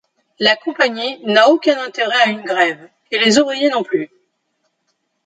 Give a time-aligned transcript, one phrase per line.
[0.39, 4.09] La Compagnie n’a aucun intérêt à une grève, et les ouvriers non plus.